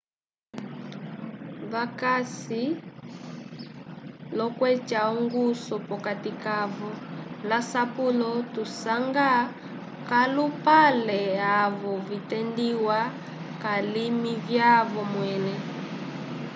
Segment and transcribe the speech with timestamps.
[1.71, 2.61] vakasi
[4.35, 6.91] l'okweca ongusu p'okati kavo
[7.49, 9.29] l'asapulo tusanga
[10.07, 11.21] k'alupale
[11.63, 12.99] avo vitendiwa
[13.61, 15.53] k'alimi vyavo mwẽle